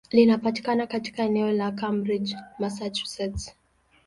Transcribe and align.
Linapatikana 0.13 0.87
katika 0.87 1.23
eneo 1.23 1.51
la 1.51 1.71
Cambridge, 1.71 2.35
Massachusetts. 2.59 3.55